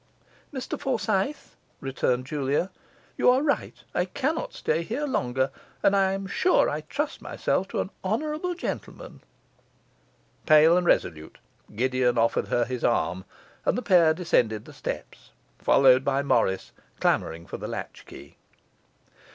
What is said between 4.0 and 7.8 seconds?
cannot stay here longer, and I am sure I trust myself